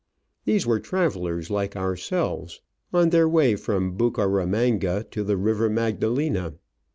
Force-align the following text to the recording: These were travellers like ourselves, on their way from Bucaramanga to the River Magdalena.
These 0.45 0.65
were 0.65 0.79
travellers 0.79 1.51
like 1.51 1.75
ourselves, 1.75 2.61
on 2.91 3.11
their 3.11 3.29
way 3.29 3.55
from 3.55 3.95
Bucaramanga 3.99 5.03
to 5.11 5.23
the 5.23 5.37
River 5.37 5.69
Magdalena. 5.69 6.55